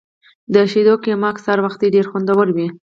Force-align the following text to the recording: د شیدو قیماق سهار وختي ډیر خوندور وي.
د 0.53 0.55
شیدو 0.71 0.93
قیماق 1.03 1.35
سهار 1.43 1.59
وختي 1.65 1.87
ډیر 1.95 2.05
خوندور 2.11 2.47
وي. 2.55 2.67